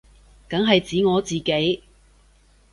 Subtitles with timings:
[0.49, 1.83] 梗係指我自己